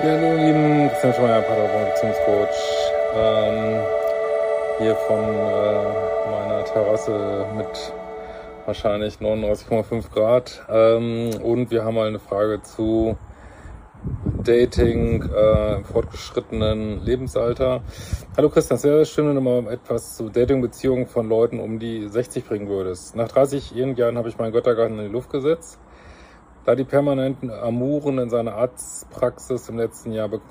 Ja, 0.00 0.10
hallo, 0.10 0.36
lieben 0.36 0.88
Christian 0.90 1.12
Schmeier, 1.12 1.42
Paarbeziehungscoach. 1.42 2.92
Ähm, 3.16 3.80
hier 4.78 4.94
von 4.94 5.24
äh, 5.24 6.30
meiner 6.30 6.64
Terrasse 6.64 7.44
mit 7.56 7.92
wahrscheinlich 8.64 9.16
39,5 9.16 10.08
Grad. 10.12 10.64
Ähm, 10.70 11.30
und 11.42 11.72
wir 11.72 11.84
haben 11.84 11.96
mal 11.96 12.06
eine 12.06 12.20
Frage 12.20 12.62
zu 12.62 13.16
Dating 14.44 15.28
äh, 15.34 15.74
im 15.74 15.84
fortgeschrittenen 15.84 17.04
Lebensalter. 17.04 17.82
Hallo 18.36 18.50
Christian, 18.50 18.78
sehr 18.78 19.04
schön, 19.04 19.26
wenn 19.26 19.34
du 19.34 19.40
mal 19.40 19.72
etwas 19.72 20.16
zu 20.16 20.28
Dating-Beziehungen 20.28 21.08
von 21.08 21.28
Leuten 21.28 21.58
um 21.58 21.80
die 21.80 22.06
60 22.06 22.44
bringen 22.44 22.68
würdest. 22.68 23.16
Nach 23.16 23.26
30 23.26 23.72
Jahren 23.72 24.16
habe 24.16 24.28
ich 24.28 24.38
meinen 24.38 24.52
Göttergarten 24.52 24.96
in 25.00 25.06
die 25.06 25.12
Luft 25.12 25.30
gesetzt. 25.30 25.80
Da 26.68 26.74
die 26.74 26.84
permanenten 26.84 27.50
Amuren 27.50 28.18
in 28.18 28.28
seiner 28.28 28.52
Arztpraxis 28.56 29.70
im 29.70 29.78
letzten 29.78 30.12
Jahr 30.12 30.28
be 30.28 30.42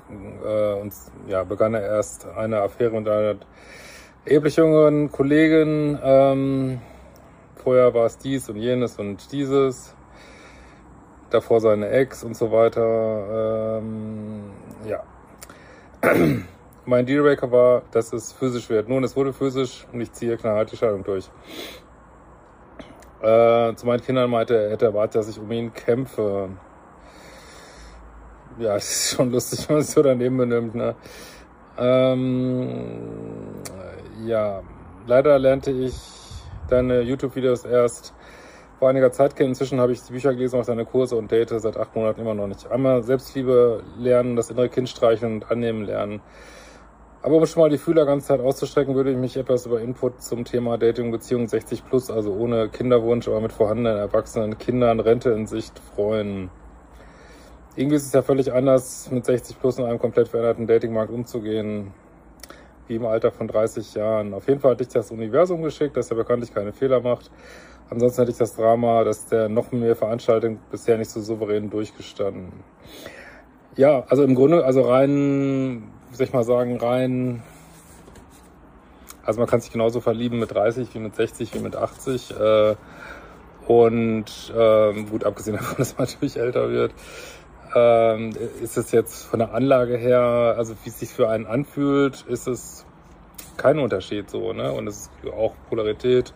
äh, 0.44 0.80
uns, 0.80 1.12
ja, 1.28 1.44
begann 1.44 1.74
er 1.74 1.82
erst 1.82 2.26
eine 2.26 2.60
Affäre 2.60 2.90
mit 2.90 3.08
einer 3.08 3.36
erheblich 4.24 4.56
jüngeren 4.56 5.12
Kollegin. 5.12 5.96
Ähm, 6.02 6.80
vorher 7.54 7.94
war 7.94 8.06
es 8.06 8.18
dies 8.18 8.48
und 8.50 8.56
jenes 8.56 8.98
und 8.98 9.30
dieses. 9.30 9.94
Davor 11.30 11.60
seine 11.60 11.88
Ex 11.88 12.24
und 12.24 12.36
so 12.36 12.50
weiter. 12.50 13.78
Ähm, 13.78 14.50
ja. 14.88 15.04
mein 16.84 17.06
Dealbreaker 17.06 17.52
war, 17.52 17.82
dass 17.92 18.12
es 18.12 18.32
physisch 18.32 18.68
wird. 18.70 18.88
Nun, 18.88 19.04
es 19.04 19.14
wurde 19.14 19.32
physisch 19.32 19.86
und 19.92 20.00
ich 20.00 20.10
ziehe 20.10 20.36
knallhart 20.36 20.72
die 20.72 20.76
Scheidung 20.76 21.04
durch. 21.04 21.30
Äh, 23.20 23.74
zu 23.74 23.86
meinen 23.86 24.02
Kindern 24.02 24.30
meinte 24.30 24.56
er, 24.56 24.70
hätte 24.70 24.86
erwartet, 24.86 25.16
dass 25.16 25.28
ich 25.28 25.38
um 25.38 25.50
ihn 25.50 25.72
kämpfe. 25.72 26.50
Ja, 28.58 28.76
es 28.76 28.90
ist 28.90 29.16
schon 29.16 29.30
lustig, 29.30 29.68
wenn 29.68 29.76
man 29.76 29.82
sich 29.82 29.94
so 29.94 30.02
daneben 30.02 30.36
benimmt. 30.36 30.74
Ne? 30.74 30.94
Ähm, 31.76 33.54
ja, 34.24 34.62
leider 35.06 35.38
lernte 35.38 35.70
ich 35.70 35.94
deine 36.68 37.00
YouTube-Videos 37.02 37.64
erst 37.64 38.14
vor 38.78 38.88
einiger 38.88 39.10
Zeit 39.10 39.34
kennen. 39.34 39.50
Inzwischen 39.50 39.80
habe 39.80 39.92
ich 39.92 40.02
die 40.02 40.12
Bücher 40.12 40.34
gelesen, 40.34 40.60
auch 40.60 40.66
deine 40.66 40.84
Kurse 40.84 41.16
und 41.16 41.32
date 41.32 41.50
seit 41.60 41.76
acht 41.76 41.96
Monaten 41.96 42.20
immer 42.20 42.34
noch 42.34 42.46
nicht. 42.46 42.70
Einmal 42.70 43.02
Selbstliebe 43.02 43.82
lernen, 43.96 44.36
das 44.36 44.50
innere 44.50 44.68
Kind 44.68 44.88
streicheln 44.88 45.34
und 45.34 45.50
annehmen 45.50 45.84
lernen. 45.84 46.20
Aber 47.20 47.36
um 47.36 47.46
schon 47.46 47.62
mal 47.62 47.68
die 47.70 47.78
Fühler 47.78 48.06
ganz 48.06 48.26
Zeit 48.26 48.40
auszustrecken, 48.40 48.94
würde 48.94 49.10
ich 49.10 49.16
mich 49.16 49.36
etwas 49.36 49.66
über 49.66 49.80
Input 49.80 50.22
zum 50.22 50.44
Thema 50.44 50.78
Dating 50.78 51.10
Beziehung 51.10 51.48
60 51.48 51.84
plus, 51.84 52.10
also 52.10 52.32
ohne 52.32 52.68
Kinderwunsch, 52.68 53.26
aber 53.26 53.40
mit 53.40 53.52
vorhandenen 53.52 53.96
erwachsenen 53.96 54.56
Kindern, 54.56 55.00
Rente 55.00 55.30
in 55.30 55.46
Sicht 55.46 55.78
freuen. 55.78 56.50
Irgendwie 57.74 57.96
ist 57.96 58.06
es 58.06 58.12
ja 58.12 58.22
völlig 58.22 58.52
anders, 58.52 59.10
mit 59.10 59.26
60 59.26 59.58
plus 59.58 59.78
in 59.78 59.84
einem 59.84 59.98
komplett 59.98 60.28
veränderten 60.28 60.68
Datingmarkt 60.68 61.12
umzugehen, 61.12 61.92
wie 62.86 62.94
im 62.94 63.04
Alter 63.04 63.32
von 63.32 63.48
30 63.48 63.94
Jahren. 63.94 64.32
Auf 64.32 64.46
jeden 64.46 64.60
Fall 64.60 64.72
hat 64.72 64.80
dich 64.80 64.88
das 64.88 65.10
Universum 65.10 65.62
geschickt, 65.62 65.96
das 65.96 66.10
ja 66.10 66.16
bekanntlich 66.16 66.54
keine 66.54 66.72
Fehler 66.72 67.00
macht. 67.00 67.32
Ansonsten 67.90 68.22
hätte 68.22 68.32
ich 68.32 68.38
das 68.38 68.54
Drama, 68.54 69.02
dass 69.02 69.26
der 69.26 69.48
noch 69.48 69.72
mehr 69.72 69.96
Veranstaltung 69.96 70.60
bisher 70.70 70.98
nicht 70.98 71.10
so 71.10 71.20
souverän 71.20 71.68
durchgestanden. 71.68 72.52
Ja, 73.76 74.04
also 74.08 74.22
im 74.22 74.34
Grunde, 74.34 74.64
also 74.64 74.82
rein 74.82 75.97
soll 76.12 76.26
ich 76.26 76.32
mal 76.32 76.44
sagen, 76.44 76.78
rein. 76.78 77.42
Also 79.24 79.40
man 79.40 79.48
kann 79.48 79.60
sich 79.60 79.70
genauso 79.70 80.00
verlieben 80.00 80.38
mit 80.38 80.52
30 80.52 80.94
wie 80.94 80.98
mit 80.98 81.14
60 81.14 81.54
wie 81.54 81.58
mit 81.58 81.76
80. 81.76 82.30
Äh, 82.30 82.76
und 83.66 84.24
ähm, 84.56 85.10
gut, 85.10 85.24
abgesehen 85.24 85.56
davon, 85.56 85.76
dass 85.78 85.98
man 85.98 86.06
natürlich 86.06 86.38
älter 86.38 86.70
wird, 86.70 86.92
ähm, 87.74 88.32
ist 88.62 88.78
es 88.78 88.92
jetzt 88.92 89.24
von 89.24 89.40
der 89.40 89.52
Anlage 89.52 89.98
her, 89.98 90.54
also 90.56 90.74
wie 90.84 90.88
es 90.88 90.98
sich 90.98 91.10
für 91.10 91.28
einen 91.28 91.46
anfühlt, 91.46 92.24
ist 92.28 92.48
es 92.48 92.86
kein 93.58 93.78
Unterschied 93.78 94.30
so, 94.30 94.54
ne? 94.54 94.72
Und 94.72 94.86
es 94.86 95.10
ist 95.24 95.32
auch 95.32 95.52
Polarität 95.68 96.32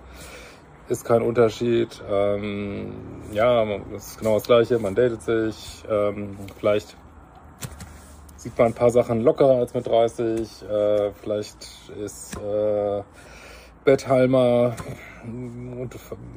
ist 0.89 1.05
kein 1.05 1.23
Unterschied. 1.23 2.03
Ähm, 2.09 2.93
ja, 3.33 3.65
es 3.97 4.09
ist 4.09 4.19
genau 4.19 4.35
das 4.35 4.45
Gleiche. 4.45 4.79
Man 4.79 4.95
datet 4.95 5.23
sich, 5.23 5.83
ähm, 5.91 6.37
vielleicht 6.59 6.97
sieht 8.43 8.59
man 8.59 8.69
ein 8.69 8.75
paar 8.75 8.91
Sachen 8.91 9.21
lockerer 9.21 9.57
als 9.57 9.73
mit 9.73 9.87
30. 9.87 10.63
Äh, 10.69 11.13
vielleicht 11.13 11.91
ist 12.03 12.37
äh, 12.37 13.03
Bettheimer 13.85 14.75
und 15.25 15.91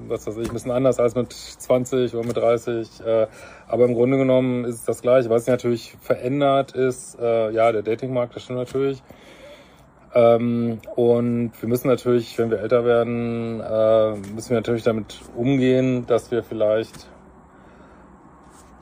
was 0.08 0.28
weiß 0.28 0.38
ich, 0.38 0.48
ein 0.48 0.54
bisschen 0.54 0.72
anders 0.72 1.00
als 1.00 1.16
mit 1.16 1.34
20 1.34 2.14
oder 2.14 2.28
mit 2.28 2.38
30. 2.38 3.02
Äh, 3.04 3.28
aber 3.68 3.86
im 3.86 3.96
Grunde 3.96 4.18
genommen 4.18 4.66
ist 4.66 4.76
es 4.76 4.86
das 4.86 5.02
Gleiche. 5.02 5.30
Was 5.30 5.46
sich 5.46 5.52
natürlich 5.52 5.96
verändert 6.00 6.74
ist, 6.74 7.20
äh, 7.20 7.50
ja, 7.52 7.72
der 7.72 7.82
Datingmarkt, 7.82 8.36
das 8.36 8.44
stimmt 8.44 8.60
natürlich. 8.60 9.02
Ähm, 10.14 10.80
und 10.96 11.52
wir 11.60 11.68
müssen 11.68 11.88
natürlich, 11.88 12.38
wenn 12.38 12.52
wir 12.52 12.60
älter 12.60 12.86
werden, 12.86 13.60
äh, 13.62 14.16
müssen 14.34 14.52
wir 14.52 14.58
natürlich 14.58 14.84
damit 14.84 15.22
umgehen, 15.36 16.06
dass 16.06 16.32
wir 16.32 16.44
vielleicht 16.44 17.10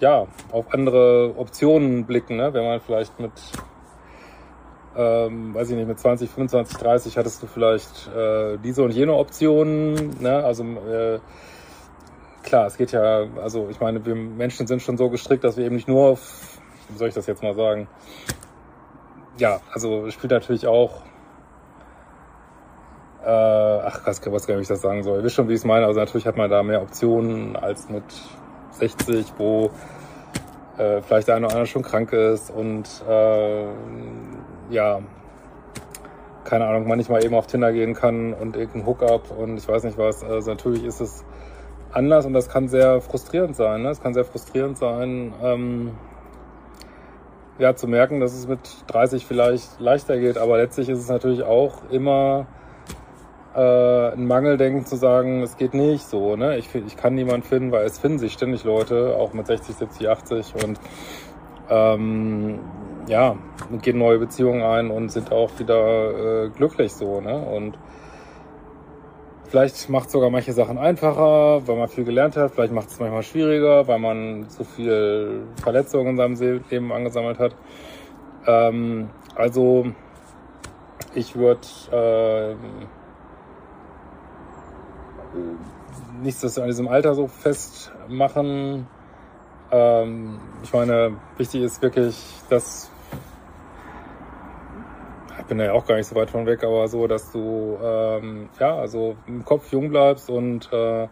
ja, 0.04 0.28
auf 0.52 0.74
andere 0.74 1.34
Optionen 1.38 2.06
blicken, 2.06 2.36
ne? 2.36 2.54
wenn 2.54 2.66
man 2.66 2.82
vielleicht 2.82 3.22
mit, 3.22 3.32
ähm, 4.98 5.54
weiß 5.56 5.70
ich 5.70 5.78
nicht, 5.78 5.88
mit 5.88 5.98
20, 5.98 6.30
25, 6.30 6.78
30 6.78 7.18
hattest 7.18 7.42
du 7.42 7.48
vielleicht 7.48 8.10
äh, 8.14 8.58
diese 8.58 8.84
und 8.84 8.92
jene 8.92 9.14
Optionen, 9.14 10.20
ne? 10.20 10.44
also 10.44 10.64
äh, 10.64 11.20
klar, 12.44 12.68
es 12.68 12.76
geht 12.76 12.92
ja, 12.92 13.28
also 13.42 13.70
ich 13.70 13.80
meine, 13.80 14.06
wir 14.06 14.14
Menschen 14.14 14.68
sind 14.68 14.82
schon 14.82 14.98
so 14.98 15.10
gestrickt, 15.10 15.46
dass 15.46 15.56
wir 15.56 15.66
eben 15.66 15.76
nicht 15.76 15.88
nur 15.88 16.10
auf, 16.10 16.60
wie 16.90 16.98
soll 16.98 17.08
ich 17.08 17.16
das 17.16 17.26
jetzt 17.26 17.42
mal 17.42 17.56
sagen, 17.56 17.88
ja, 19.38 19.62
also 19.72 20.10
spielt 20.12 20.32
natürlich 20.32 20.68
auch 20.68 21.02
äh, 23.24 23.30
ach, 23.30 24.02
was, 24.04 24.20
was 24.30 24.48
nicht, 24.50 24.60
ich 24.60 24.68
das 24.68 24.82
sagen 24.82 25.02
soll. 25.02 25.20
Ihr 25.20 25.24
wisst 25.24 25.36
schon, 25.36 25.48
wie 25.48 25.54
ich 25.54 25.60
es 25.60 25.66
meine. 25.66 25.86
Also 25.86 25.98
natürlich 25.98 26.28
hat 26.28 26.36
man 26.36 26.50
da 26.50 26.62
mehr 26.62 26.82
Optionen 26.82 27.56
als 27.56 27.88
mit 27.90 28.04
60, 28.74 29.34
wo 29.38 29.72
äh, 30.78 31.02
vielleicht 31.02 31.28
der 31.28 31.36
eine 31.36 31.46
oder 31.46 31.56
andere 31.56 31.68
schon 31.68 31.84
krank 31.84 32.12
ist 32.14 32.50
und 32.50 32.88
äh, 33.08 33.66
ja, 34.70 35.00
keine 36.44 36.66
Ahnung, 36.68 36.88
manchmal 36.88 37.24
eben 37.24 37.36
auf 37.36 37.48
Tinder 37.48 37.72
gehen 37.72 37.94
kann 37.94 38.34
und 38.34 38.56
irgendein 38.56 38.86
Hookup 38.86 39.32
und 39.32 39.58
ich 39.58 39.68
weiß 39.68 39.84
nicht 39.84 39.98
was. 39.98 40.24
Also 40.24 40.52
natürlich 40.52 40.84
ist 40.84 41.00
es 41.00 41.24
anders 41.92 42.26
und 42.26 42.34
das 42.34 42.50
kann 42.50 42.68
sehr 42.68 43.02
frustrierend 43.02 43.56
sein. 43.56 43.84
Ne? 43.84 43.90
Es 43.90 44.02
kann 44.02 44.14
sehr 44.14 44.26
frustrierend 44.26 44.78
sein, 44.78 45.34
ähm, 45.42 45.92
ja, 47.60 47.76
zu 47.76 47.88
merken, 47.88 48.20
dass 48.20 48.34
es 48.34 48.48
mit 48.48 48.60
30 48.88 49.26
vielleicht 49.26 49.80
leichter 49.80 50.18
geht, 50.18 50.38
aber 50.38 50.58
letztlich 50.58 50.90
ist 50.90 51.00
es 51.00 51.10
natürlich 51.10 51.44
auch 51.44 51.90
immer 51.92 52.48
äh, 53.56 54.14
ein 54.14 54.26
Mangeldenken 54.26 54.86
zu 54.86 54.96
sagen, 54.96 55.42
es 55.44 55.58
geht 55.58 55.74
nicht 55.74 56.06
so. 56.08 56.36
Ne? 56.36 56.58
Ich, 56.58 56.74
ich 56.74 56.98
kann 56.98 57.16
niemanden 57.16 57.44
finden, 57.44 57.72
weil 57.72 57.86
es 57.86 58.00
finden 58.00 58.20
sich 58.20 58.34
ständig 58.34 58.64
Leute, 58.64 59.16
auch 59.16 59.34
mit 59.34 59.48
60, 59.48 59.76
70, 59.76 60.10
80 60.10 60.54
und 60.64 60.80
ähm, 61.70 62.60
ja, 63.08 63.36
gehen 63.82 63.98
neue 63.98 64.20
Beziehungen 64.20 64.64
ein 64.64 64.90
und 64.90 65.10
sind 65.10 65.32
auch 65.32 65.52
wieder 65.60 66.46
äh, 66.46 66.50
glücklich 66.50 66.94
so. 66.94 67.22
Ne? 67.22 67.36
Und 67.36 67.78
vielleicht 69.46 69.90
macht 69.90 70.10
sogar 70.10 70.30
manche 70.30 70.54
Sachen 70.54 70.78
einfacher, 70.78 71.68
weil 71.68 71.76
man 71.76 71.88
viel 71.90 72.06
gelernt 72.06 72.38
hat. 72.38 72.52
Vielleicht 72.52 72.74
macht 72.74 72.90
es 72.90 73.00
manchmal 73.00 73.24
schwieriger, 73.24 73.88
weil 73.88 74.00
man 74.00 74.50
zu 74.50 74.64
viel 74.64 75.44
Verletzungen 75.62 76.18
in 76.18 76.36
seinem 76.38 76.64
Leben 76.70 76.92
angesammelt 76.92 77.40
hat. 77.40 77.56
Ähm, 78.48 79.10
also 79.36 79.88
ich 81.14 81.36
würde 81.36 81.62
äh, 81.92 82.56
nichts 86.22 86.42
das 86.42 86.58
an 86.58 86.68
diesem 86.68 86.88
Alter 86.88 87.16
so 87.16 87.28
festmachen. 87.28 88.88
Ähm, 89.72 90.40
ich 90.64 90.74
meine, 90.74 91.18
wichtig 91.38 91.62
ist 91.64 91.82
wirklich, 91.82 92.16
dass 92.50 92.92
bin 95.54 95.64
ja 95.64 95.74
auch 95.74 95.86
gar 95.86 95.98
nicht 95.98 96.08
so 96.08 96.16
weit 96.16 96.32
von 96.32 96.48
weg, 96.48 96.64
aber 96.64 96.88
so, 96.88 97.06
dass 97.06 97.32
du 97.32 97.78
ähm, 97.82 98.50
ja, 98.60 98.76
also 98.76 99.16
im 99.28 99.46
Kopf 99.46 99.72
jung 99.72 99.90
bleibst 99.90 100.30
und 100.30 100.72
äh, 100.74 101.08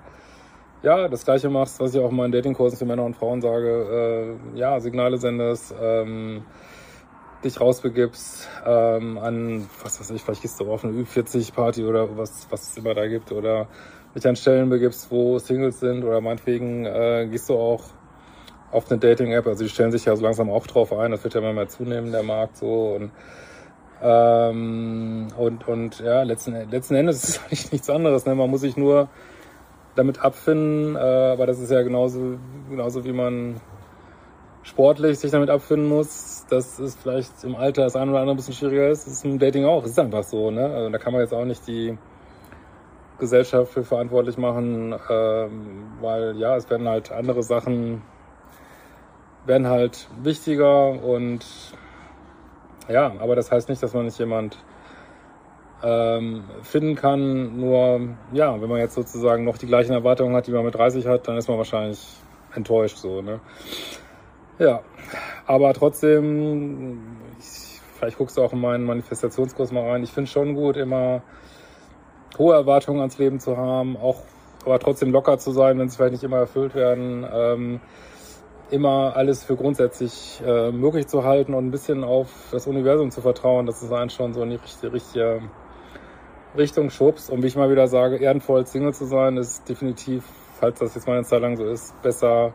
ja, 0.83 1.07
das 1.07 1.25
gleiche 1.25 1.49
machst, 1.49 1.79
was 1.79 1.93
ich 1.93 2.01
auch 2.01 2.11
in 2.11 2.31
Datingkursen 2.31 2.77
für 2.77 2.85
Männer 2.85 3.03
und 3.03 3.15
Frauen 3.15 3.41
sage, 3.41 4.39
äh, 4.55 4.57
ja, 4.57 4.79
Signale 4.79 5.17
sendest, 5.17 5.75
ähm, 5.79 6.43
dich 7.43 7.61
rausbegibst 7.61 8.49
ähm, 8.65 9.19
an, 9.19 9.69
was 9.83 9.99
weiß 9.99 10.09
ich, 10.11 10.23
vielleicht 10.23 10.41
gehst 10.41 10.59
du 10.59 10.71
auf 10.71 10.83
eine 10.83 10.93
Ü40-Party 10.93 11.85
oder 11.85 12.17
was, 12.17 12.47
was 12.49 12.71
es 12.71 12.77
immer 12.77 12.95
da 12.95 13.07
gibt 13.07 13.31
oder 13.31 13.67
dich 14.15 14.27
an 14.27 14.35
Stellen 14.35 14.69
begibst, 14.69 15.11
wo 15.11 15.39
Singles 15.39 15.79
sind 15.79 16.03
oder 16.03 16.21
meinetwegen 16.21 16.85
äh, 16.85 17.27
gehst 17.29 17.49
du 17.49 17.55
auch 17.55 17.83
auf 18.71 18.89
eine 18.89 18.99
Dating-App, 18.99 19.47
also 19.47 19.63
die 19.63 19.69
stellen 19.69 19.91
sich 19.91 20.05
ja 20.05 20.15
so 20.15 20.23
langsam 20.23 20.49
auch 20.49 20.65
drauf 20.65 20.93
ein, 20.93 21.11
das 21.11 21.23
wird 21.23 21.33
ja 21.33 21.41
immer 21.41 21.53
mehr 21.53 21.67
zunehmen, 21.67 22.11
der 22.11 22.23
Markt 22.23 22.57
so 22.57 22.95
und 22.95 23.11
ähm, 24.03 25.27
und, 25.37 25.67
und 25.67 25.99
ja, 25.99 26.23
letzten, 26.23 26.69
letzten 26.71 26.95
Endes 26.95 27.23
ist 27.23 27.29
es 27.29 27.39
eigentlich 27.45 27.71
nichts 27.71 27.89
anderes. 27.89 28.25
Ne? 28.25 28.33
Man 28.35 28.49
muss 28.49 28.61
sich 28.61 28.75
nur 28.75 29.09
damit 29.95 30.23
abfinden, 30.23 30.95
äh, 30.95 30.99
aber 30.99 31.45
das 31.45 31.59
ist 31.59 31.71
ja 31.71 31.81
genauso, 31.83 32.37
genauso 32.69 33.05
wie 33.05 33.11
man 33.11 33.61
sportlich 34.63 35.19
sich 35.19 35.31
damit 35.31 35.49
abfinden 35.49 35.87
muss, 35.87 36.45
dass 36.49 36.79
es 36.79 36.95
vielleicht 36.95 37.43
im 37.43 37.55
Alter 37.55 37.83
das 37.83 37.95
eine 37.95 38.11
oder 38.11 38.21
andere 38.21 38.35
ein 38.35 38.37
bisschen 38.37 38.53
schwieriger 38.53 38.89
ist. 38.89 39.05
Das 39.05 39.13
ist 39.13 39.25
im 39.25 39.39
Dating 39.39 39.65
auch. 39.65 39.81
Das 39.81 39.91
ist 39.91 39.99
einfach 39.99 40.23
so. 40.23 40.51
Ne? 40.51 40.65
Also 40.65 40.89
da 40.89 40.97
kann 40.97 41.13
man 41.13 41.21
jetzt 41.21 41.33
auch 41.33 41.45
nicht 41.45 41.67
die 41.67 41.97
Gesellschaft 43.21 43.71
für 43.71 43.85
verantwortlich 43.85 44.37
machen, 44.37 44.93
ähm, 45.09 45.93
weil 46.01 46.35
ja, 46.37 46.57
es 46.57 46.69
werden 46.69 46.89
halt 46.89 47.11
andere 47.11 47.43
Sachen 47.43 48.01
werden 49.45 49.67
halt 49.67 50.07
wichtiger 50.21 51.01
und 51.03 51.45
ja, 52.89 53.13
aber 53.19 53.35
das 53.35 53.51
heißt 53.51 53.69
nicht, 53.69 53.81
dass 53.81 53.93
man 53.93 54.05
nicht 54.05 54.19
jemand 54.19 54.57
ähm, 55.83 56.43
finden 56.63 56.95
kann. 56.95 57.57
Nur, 57.57 58.09
ja, 58.33 58.59
wenn 58.61 58.69
man 58.69 58.79
jetzt 58.79 58.95
sozusagen 58.95 59.43
noch 59.45 59.57
die 59.57 59.67
gleichen 59.67 59.93
Erwartungen 59.93 60.35
hat, 60.35 60.47
die 60.47 60.51
man 60.51 60.65
mit 60.65 60.75
30 60.75 61.07
hat, 61.07 61.27
dann 61.27 61.37
ist 61.37 61.47
man 61.47 61.57
wahrscheinlich 61.57 62.05
enttäuscht 62.53 62.97
so, 62.97 63.21
ne? 63.21 63.39
Ja, 64.59 64.81
aber 65.47 65.73
trotzdem, 65.73 66.99
ich, 67.39 67.79
vielleicht 67.97 68.17
guckst 68.17 68.37
du 68.37 68.43
auch 68.43 68.53
in 68.53 68.61
meinen 68.61 68.83
Manifestationskurs 68.83 69.71
mal 69.71 69.89
rein. 69.89 70.03
Ich 70.03 70.11
finde 70.11 70.29
schon 70.29 70.53
gut, 70.53 70.77
immer 70.77 71.23
hohe 72.37 72.55
Erwartungen 72.55 72.99
ans 72.99 73.17
Leben 73.17 73.39
zu 73.39 73.57
haben, 73.57 73.97
auch 73.97 74.17
aber 74.65 74.79
trotzdem 74.79 75.11
locker 75.11 75.37
zu 75.39 75.51
sein, 75.51 75.79
wenn 75.79 75.89
sie 75.89 75.97
vielleicht 75.97 76.13
nicht 76.13 76.23
immer 76.23 76.37
erfüllt 76.37 76.75
werden. 76.75 77.25
Ähm, 77.31 77.79
immer 78.71 79.15
alles 79.15 79.43
für 79.43 79.55
grundsätzlich 79.55 80.41
äh, 80.45 80.71
möglich 80.71 81.07
zu 81.07 81.23
halten 81.23 81.53
und 81.53 81.67
ein 81.67 81.71
bisschen 81.71 82.03
auf 82.03 82.29
das 82.51 82.67
Universum 82.67 83.11
zu 83.11 83.21
vertrauen, 83.21 83.65
dass 83.65 83.81
es 83.81 83.91
einen 83.91 84.09
schon 84.09 84.33
so 84.33 84.41
in 84.43 84.51
die 84.51 84.55
richtige, 84.55 84.93
richtige 84.93 85.41
Richtung 86.57 86.89
schubst. 86.89 87.29
Und 87.29 87.43
wie 87.43 87.47
ich 87.47 87.55
mal 87.55 87.69
wieder 87.69 87.87
sage, 87.87 88.17
ehrenvoll 88.17 88.65
Single 88.65 88.93
zu 88.93 89.05
sein, 89.05 89.37
ist 89.37 89.67
definitiv, 89.67 90.23
falls 90.59 90.79
das 90.79 90.95
jetzt 90.95 91.05
mal 91.07 91.15
eine 91.15 91.25
Zeit 91.25 91.41
lang 91.41 91.57
so 91.57 91.65
ist, 91.65 91.99
besser 92.01 92.53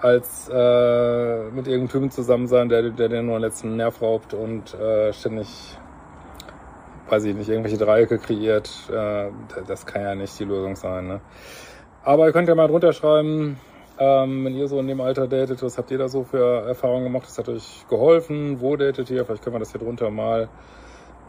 als 0.00 0.48
äh, 0.52 1.44
mit 1.50 1.66
irgendeinem 1.66 1.88
Typen 1.88 2.10
zusammen 2.10 2.46
sein, 2.46 2.68
der, 2.68 2.90
der 2.90 3.08
dir 3.08 3.22
nur 3.22 3.38
den 3.38 3.42
letzten 3.42 3.76
Nerv 3.76 4.02
raubt 4.02 4.34
und 4.34 4.74
äh, 4.74 5.12
ständig, 5.12 5.48
weiß 7.14 7.24
ich 7.24 7.36
nicht, 7.36 7.48
irgendwelche 7.48 7.78
Dreiecke 7.78 8.18
kreiert. 8.18 8.70
Äh, 8.90 9.30
das 9.66 9.86
kann 9.86 10.02
ja 10.02 10.14
nicht 10.14 10.38
die 10.38 10.44
Lösung 10.44 10.74
sein. 10.74 11.06
Ne? 11.06 11.20
Aber 12.02 12.26
ihr 12.26 12.32
könnt 12.32 12.48
ja 12.48 12.54
mal 12.56 12.66
drunter 12.66 12.92
schreiben, 12.92 13.56
ähm, 13.98 14.44
wenn 14.44 14.54
ihr 14.56 14.66
so 14.66 14.80
in 14.80 14.88
dem 14.88 15.00
Alter 15.00 15.28
datet, 15.28 15.62
was 15.62 15.78
habt 15.78 15.92
ihr 15.92 15.98
da 15.98 16.08
so 16.08 16.24
für 16.24 16.66
Erfahrungen 16.66 17.04
gemacht? 17.04 17.26
Das 17.26 17.38
hat 17.38 17.48
euch 17.48 17.86
geholfen? 17.88 18.60
Wo 18.60 18.74
datet 18.76 19.10
ihr? 19.10 19.24
Vielleicht 19.24 19.44
können 19.44 19.54
wir 19.54 19.60
das 19.60 19.70
hier 19.70 19.80
drunter 19.80 20.10
mal 20.10 20.48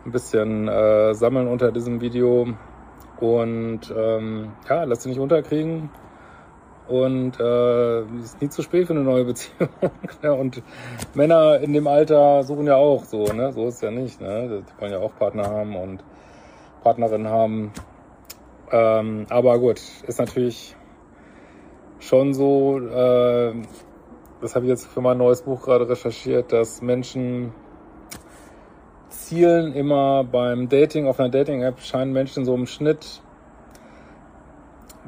ein 0.05 0.11
bisschen 0.11 0.67
äh, 0.67 1.13
sammeln 1.13 1.47
unter 1.47 1.71
diesem 1.71 2.01
Video. 2.01 2.47
Und 3.19 3.93
ähm, 3.95 4.53
ja, 4.67 4.83
lasst 4.85 5.05
dich 5.05 5.11
nicht 5.11 5.21
unterkriegen. 5.21 5.91
Und 6.87 7.39
äh, 7.39 8.01
ist 8.19 8.41
nie 8.41 8.49
zu 8.49 8.61
spät 8.61 8.87
für 8.87 8.93
eine 8.93 9.01
neue 9.01 9.25
Beziehung. 9.25 9.69
ja, 10.21 10.31
und 10.33 10.61
Männer 11.15 11.59
in 11.59 11.73
dem 11.73 11.87
Alter 11.87 12.43
suchen 12.43 12.67
ja 12.67 12.75
auch 12.75 13.03
so, 13.05 13.25
ne? 13.25 13.51
So 13.53 13.67
ist 13.67 13.81
ja 13.81 13.89
nicht, 13.89 14.21
ne? 14.21 14.63
Die 14.63 14.81
wollen 14.81 14.91
ja 14.91 14.99
auch 14.99 15.15
Partner 15.17 15.49
haben 15.49 15.75
und 15.75 16.03
Partnerinnen 16.83 17.27
haben. 17.27 17.71
Ähm, 18.71 19.25
aber 19.29 19.57
gut, 19.59 19.81
ist 20.05 20.19
natürlich 20.19 20.75
schon 21.99 22.33
so, 22.33 22.79
äh, 22.79 23.53
das 24.41 24.55
habe 24.55 24.65
ich 24.65 24.69
jetzt 24.69 24.85
für 24.85 25.01
mein 25.01 25.17
neues 25.17 25.41
Buch 25.41 25.63
gerade 25.63 25.89
recherchiert, 25.89 26.51
dass 26.51 26.81
Menschen 26.81 27.53
zielen 29.09 29.73
immer 29.73 30.23
beim 30.23 30.69
Dating, 30.69 31.07
auf 31.07 31.19
einer 31.19 31.29
Dating-App 31.29 31.79
scheinen 31.79 32.13
Menschen 32.13 32.45
so 32.45 32.53
im 32.53 32.67
Schnitt 32.67 33.21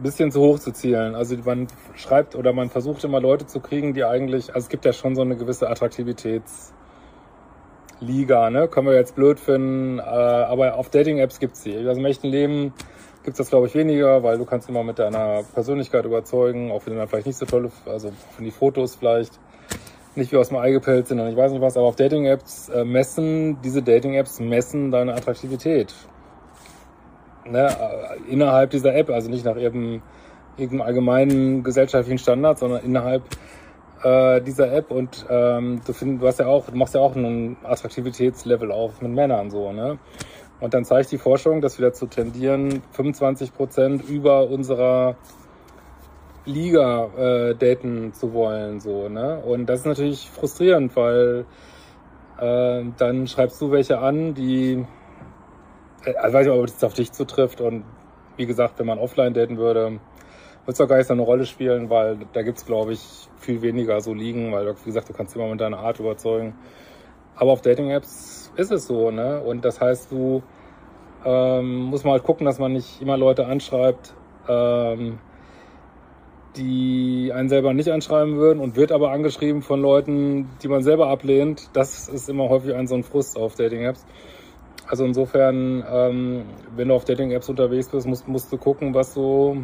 bisschen 0.02 0.32
zu 0.32 0.42
hoch 0.42 0.60
zu 0.60 0.72
zielen. 0.72 1.16
Also 1.16 1.36
man 1.44 1.68
schreibt 1.96 2.36
oder 2.36 2.54
man 2.54 2.70
versucht 2.70 3.04
immer 3.04 3.20
Leute 3.20 3.46
zu 3.46 3.60
kriegen, 3.60 3.94
die 3.94 4.04
eigentlich, 4.04 4.54
also 4.54 4.66
es 4.66 4.70
gibt 4.70 4.86
ja 4.86 4.94
schon 4.94 5.16
so 5.16 5.22
eine 5.22 5.36
gewisse 5.36 5.70
Attraktivitätsliga, 5.70 8.50
ne? 8.50 8.68
Können 8.68 8.88
wir 8.88 8.96
jetzt 8.96 9.16
blöd 9.16 9.40
finden, 9.40 10.00
äh, 10.00 10.02
aber 10.02 10.76
auf 10.76 10.90
Dating-Apps 10.90 11.40
gibt's 11.40 11.64
sie. 11.64 11.76
Also 11.76 12.00
im 12.00 12.06
echten 12.06 12.28
Leben 12.28 12.74
gibt 13.24 13.34
es 13.34 13.38
das, 13.38 13.50
glaube 13.50 13.68
ich, 13.68 13.76
weniger, 13.76 14.24
weil 14.24 14.38
du 14.38 14.46
kannst 14.46 14.70
immer 14.70 14.84
mit 14.84 15.00
deiner 15.00 15.44
Persönlichkeit 15.54 16.06
überzeugen, 16.06 16.72
auch 16.72 16.86
wenn 16.86 16.96
dann 16.96 17.08
vielleicht 17.08 17.28
nicht 17.28 17.38
so 17.38 17.46
tolle, 17.46 17.72
also 17.86 18.12
wenn 18.38 18.46
die 18.46 18.52
Fotos 18.52 18.96
vielleicht 18.96 19.40
nicht 20.16 20.32
wie 20.32 20.38
aus 20.38 20.50
dem 20.50 20.58
Ei 20.58 20.72
gepellt 20.72 21.08
sind 21.08 21.20
und 21.20 21.28
ich 21.28 21.36
weiß 21.36 21.52
nicht 21.52 21.62
was, 21.62 21.78
aber 21.78 21.88
auf 21.88 21.96
Dating-Apps 21.96 22.70
äh, 22.70 22.86
messen, 22.86 23.62
diese 23.62 23.84
Dating-Apps 23.84 24.40
messen 24.40 24.92
deine 24.92 25.14
Attraktivität. 25.14 25.94
Ne, 27.50 27.68
äh, 27.68 28.32
innerhalb 28.32 28.72
dieser 28.72 28.96
App, 28.96 29.10
also 29.10 29.30
nicht 29.30 29.46
nach 29.46 29.56
irgendeinem, 29.56 30.02
irgendeinem 30.58 30.88
allgemeinen 30.88 31.64
gesellschaftlichen 31.64 32.18
Standard, 32.18 32.60
sondern 32.60 32.84
innerhalb 32.84 33.24
äh, 34.04 34.42
dieser 34.42 34.72
App 34.74 34.92
und 34.92 35.26
ähm, 35.30 35.82
du, 35.86 35.94
find, 35.94 36.22
du 36.22 36.28
hast 36.28 36.40
ja 36.40 36.48
auch, 36.48 36.66
du 36.66 36.76
machst 36.76 36.94
ja 36.94 37.02
auch 37.02 37.16
einen 37.16 37.58
Attraktivitätslevel 37.64 38.72
auf 38.72 39.02
mit 39.02 39.12
Männern 39.12 39.50
so, 39.50 39.72
ne? 39.72 39.98
Und 40.60 40.74
dann 40.74 40.86
zeigt 40.86 41.12
die 41.12 41.20
Forschung, 41.20 41.62
dass 41.62 41.78
wir 41.78 41.88
dazu 41.88 42.08
tendieren, 42.08 42.82
25 42.92 43.54
Prozent 43.54 44.10
über 44.10 44.50
unserer 44.50 45.16
Liga 46.46 47.10
äh, 47.18 47.56
daten 47.56 48.14
zu 48.14 48.34
wollen, 48.34 48.80
so, 48.80 49.10
ne? 49.10 49.42
Und 49.46 49.68
das 49.68 49.82
ist 49.82 49.86
natürlich 49.86 50.30
frustrierend, 50.30 50.96
weil 50.96 51.46
äh, 52.40 52.84
dann 52.98 53.28
schreibst 53.28 53.62
du 53.62 53.72
welche 53.72 54.00
an, 54.00 54.34
die, 54.34 54.86
also 56.06 56.34
weiß 56.34 56.46
ich 56.46 56.52
nicht, 56.52 56.60
ob 56.60 56.66
das 56.66 56.84
auf 56.84 56.94
dich 56.94 57.12
zutrifft 57.12 57.62
und 57.62 57.84
wie 58.38 58.46
gesagt, 58.46 58.80
wenn 58.80 58.86
man 58.86 59.00
offline 59.00 59.34
daten 59.34 59.58
würde, 59.58 60.00
würde 60.68 60.72
es 60.74 60.78
doch 60.78 60.88
gar 60.88 60.98
nicht 60.98 61.08
so 61.08 61.14
eine 61.14 61.24
Rolle 61.24 61.46
spielen, 61.46 61.90
weil 61.90 62.20
da 62.34 62.42
gibt's 62.44 62.66
glaube 62.66 62.94
ich, 62.94 63.30
viel 63.38 63.62
weniger 63.62 64.00
so 64.02 64.14
liegen, 64.14 64.52
weil, 64.52 64.68
wie 64.68 64.86
gesagt, 64.86 65.10
du 65.10 65.14
kannst 65.14 65.36
immer 65.36 65.48
mit 65.48 65.62
deiner 65.62 65.80
Art 65.80 66.00
überzeugen. 66.00 66.56
Aber 67.36 67.52
auf 67.52 67.62
Dating-Apps 67.62 68.52
ist 68.56 68.72
es 68.72 68.88
so, 68.88 69.12
ne? 69.12 69.42
Und 69.42 69.64
das 69.64 69.80
heißt, 69.80 70.12
du 70.12 70.44
ähm, 71.26 71.84
muss 71.84 72.04
man 72.04 72.14
halt 72.14 72.24
gucken, 72.24 72.46
dass 72.46 72.60
man 72.60 72.74
nicht 72.74 73.02
immer 73.02 73.18
Leute 73.18 73.46
anschreibt, 73.46 74.14
ähm, 74.48 75.20
die 76.56 77.32
einen 77.34 77.50
selber 77.50 77.74
nicht 77.74 77.90
anschreiben 77.90 78.38
würden 78.38 78.60
und 78.60 78.76
wird 78.76 78.92
aber 78.92 79.12
angeschrieben 79.12 79.62
von 79.62 79.82
Leuten, 79.82 80.50
die 80.64 80.68
man 80.68 80.82
selber 80.84 81.10
ablehnt. 81.10 81.70
Das 81.74 82.10
ist 82.10 82.30
immer 82.30 82.50
häufig 82.50 82.74
ein 82.74 82.88
so 82.88 82.96
ein 82.96 83.04
Frust 83.04 83.38
auf 83.38 83.56
Dating-Apps. 83.56 84.06
Also 84.86 85.06
insofern, 85.06 85.84
ähm, 85.90 86.46
wenn 86.76 86.88
du 86.88 86.94
auf 86.94 87.06
Dating-Apps 87.06 87.50
unterwegs 87.50 87.90
bist, 87.90 88.08
musst, 88.08 88.28
musst 88.28 88.52
du 88.52 88.58
gucken, 88.58 88.94
was 88.94 89.14
so, 89.14 89.58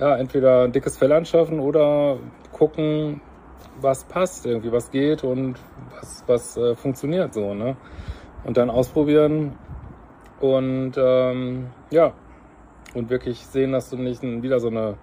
ja, 0.00 0.16
entweder 0.16 0.64
ein 0.64 0.72
dickes 0.72 0.96
Fell 0.96 1.12
anschaffen 1.12 1.60
oder 1.60 2.18
gucken, 2.52 3.20
was 3.80 4.04
passt, 4.04 4.44
irgendwie, 4.44 4.72
was 4.72 4.90
geht 4.90 5.24
und 5.24 5.56
was, 5.94 6.24
was 6.26 6.56
äh, 6.56 6.74
funktioniert 6.74 7.32
so, 7.32 7.54
ne? 7.54 7.76
Und 8.44 8.56
dann 8.56 8.70
ausprobieren 8.70 9.58
und 10.40 10.92
ähm, 10.96 11.68
ja, 11.90 12.12
und 12.94 13.10
wirklich 13.10 13.44
sehen, 13.46 13.72
dass 13.72 13.90
du 13.90 13.96
nicht 13.96 14.22
wieder 14.22 14.60
so 14.60 14.68
eine 14.68 14.96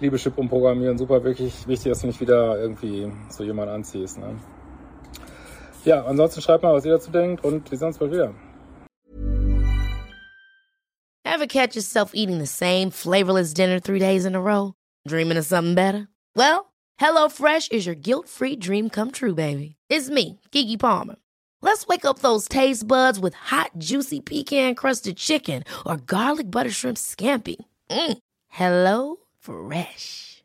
Liebeschip 0.00 0.36
umprogrammieren. 0.38 0.98
Super, 0.98 1.22
wirklich 1.24 1.66
wichtig, 1.68 1.92
dass 1.92 2.00
du 2.00 2.06
nicht 2.06 2.20
wieder 2.20 2.58
irgendwie 2.58 3.10
so 3.28 3.44
jemand 3.44 3.70
anziehst. 3.70 4.18
Ne? 4.18 4.36
Ja, 5.84 6.04
ansonsten 6.04 6.42
schreibt 6.42 6.62
mal, 6.62 6.74
was 6.74 6.84
ihr 6.84 6.92
dazu 6.92 7.10
denkt 7.10 7.44
und 7.44 7.70
wir 7.70 7.78
sehen 7.78 7.88
uns 7.88 7.98
bald 7.98 8.12
wieder. 8.12 8.34
Ever 11.24 11.46
catch 11.46 11.74
yourself 11.74 12.10
eating 12.14 12.38
the 12.38 12.46
same 12.46 12.90
flavorless 12.90 13.54
dinner 13.54 13.80
three 13.80 13.98
days 13.98 14.24
in 14.24 14.34
a 14.34 14.40
row? 14.40 14.74
Dreaming 15.06 15.38
of 15.38 15.46
something 15.46 15.74
better? 15.74 16.08
Well, 16.36 16.72
HelloFresh 17.00 17.72
is 17.72 17.86
your 17.86 17.94
guilt-free 17.94 18.56
dream 18.56 18.90
come 18.90 19.10
true, 19.10 19.34
baby. 19.34 19.76
It's 19.88 20.10
me, 20.10 20.40
Kiki 20.50 20.76
Palmer. 20.76 21.16
Let's 21.62 21.86
wake 21.86 22.04
up 22.04 22.20
those 22.20 22.48
taste 22.48 22.86
buds 22.86 23.20
with 23.20 23.34
hot, 23.34 23.72
juicy 23.78 24.20
pecan 24.20 24.74
crusted 24.74 25.16
chicken 25.16 25.64
or 25.86 25.98
garlic 25.98 26.50
butter 26.50 26.70
shrimp 26.70 26.96
scampi. 26.96 27.56
Mm. 27.90 28.18
Hello 28.48 29.16
Fresh. 29.38 30.39